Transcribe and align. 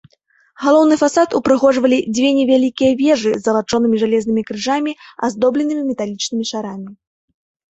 Галоўны 0.63 0.95
фасад 1.01 1.35
упрыгожвалі 1.39 1.99
дзве 2.15 2.29
невялікія 2.39 2.91
вежы 3.01 3.31
з 3.35 3.41
залачонымі 3.49 4.01
жалезнымі 4.05 4.41
крыжамі, 4.49 4.91
аздобленымі 5.29 5.83
металічнымі 5.91 6.45
шарамі. 6.55 6.91